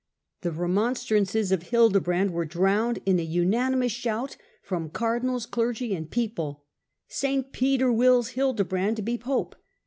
The 0.41 0.51
remonstrances 0.51 1.51
of 1.51 1.61
Hildebrand 1.61 2.31
were 2.33 2.43
drowned 2.43 2.97
in 3.05 3.19
a 3.19 3.23
unanimous 3.23 3.91
shout 3.91 4.35
from 4.63 4.89
cardinals, 4.89 5.45
clergy, 5.45 5.93
and 5.93 6.09
people,' 6.09 6.63
St. 7.21 7.51
Peter 7.51 7.91
wills 7.93 8.29
Hildebrand 8.29 8.95
to 8.95 9.03
be 9.03 9.19
Pope.' 9.19 9.55